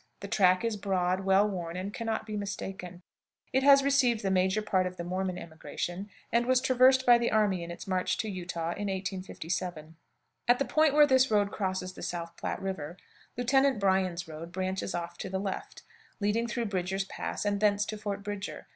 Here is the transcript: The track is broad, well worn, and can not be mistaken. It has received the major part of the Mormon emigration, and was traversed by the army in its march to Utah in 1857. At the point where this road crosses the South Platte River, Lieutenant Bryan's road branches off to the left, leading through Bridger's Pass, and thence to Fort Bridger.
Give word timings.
The 0.21 0.27
track 0.27 0.65
is 0.65 0.77
broad, 0.77 1.25
well 1.25 1.47
worn, 1.47 1.77
and 1.77 1.93
can 1.93 2.07
not 2.07 2.25
be 2.25 2.35
mistaken. 2.35 3.03
It 3.53 3.61
has 3.61 3.83
received 3.83 4.23
the 4.23 4.31
major 4.31 4.63
part 4.63 4.87
of 4.87 4.97
the 4.97 5.03
Mormon 5.03 5.37
emigration, 5.37 6.09
and 6.31 6.47
was 6.47 6.59
traversed 6.59 7.05
by 7.05 7.19
the 7.19 7.29
army 7.29 7.63
in 7.63 7.69
its 7.69 7.85
march 7.85 8.17
to 8.17 8.27
Utah 8.27 8.69
in 8.73 8.87
1857. 8.87 9.95
At 10.47 10.57
the 10.57 10.65
point 10.65 10.95
where 10.95 11.05
this 11.05 11.29
road 11.29 11.51
crosses 11.51 11.93
the 11.93 12.01
South 12.01 12.35
Platte 12.35 12.63
River, 12.63 12.97
Lieutenant 13.37 13.79
Bryan's 13.79 14.27
road 14.27 14.51
branches 14.51 14.95
off 14.95 15.19
to 15.19 15.29
the 15.29 15.37
left, 15.37 15.83
leading 16.19 16.47
through 16.47 16.65
Bridger's 16.65 17.05
Pass, 17.05 17.45
and 17.45 17.59
thence 17.59 17.85
to 17.85 17.95
Fort 17.95 18.23
Bridger. 18.23 18.65